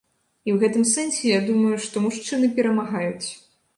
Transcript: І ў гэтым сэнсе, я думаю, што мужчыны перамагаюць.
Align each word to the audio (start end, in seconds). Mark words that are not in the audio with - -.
І 0.47 0.53
ў 0.53 0.61
гэтым 0.61 0.85
сэнсе, 0.93 1.21
я 1.37 1.41
думаю, 1.49 1.75
што 1.85 2.03
мужчыны 2.07 2.51
перамагаюць. 2.57 3.27